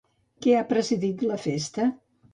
Què 0.45 0.55
ha 0.59 0.63
precedit 0.71 1.23
la 1.33 1.39
festa? 1.47 1.91